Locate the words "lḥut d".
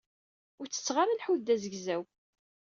1.19-1.49